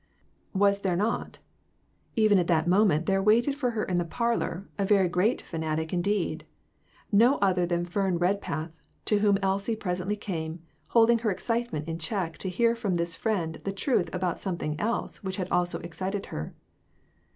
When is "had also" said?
15.37-15.77